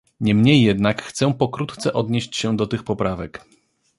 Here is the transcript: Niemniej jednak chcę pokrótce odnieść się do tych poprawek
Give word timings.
Niemniej 0.19 0.61
jednak 0.61 1.01
chcę 1.03 1.33
pokrótce 1.33 1.93
odnieść 1.93 2.35
się 2.35 2.57
do 2.57 2.67
tych 2.67 2.83
poprawek 2.83 3.45